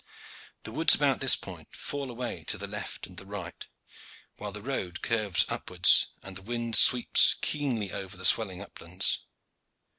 [0.63, 3.67] The woods about this point fall away to the left and the right,
[4.37, 9.19] while the road curves upwards and the wind sweeps keenly over the swelling uplands.